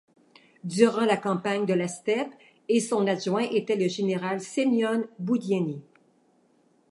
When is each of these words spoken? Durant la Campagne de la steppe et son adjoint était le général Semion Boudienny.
Durant 0.63 1.03
la 1.05 1.15
Campagne 1.15 1.67
de 1.67 1.75
la 1.75 1.87
steppe 1.87 2.33
et 2.69 2.79
son 2.79 3.05
adjoint 3.05 3.43
était 3.51 3.75
le 3.75 3.87
général 3.87 4.41
Semion 4.41 5.05
Boudienny. 5.19 5.79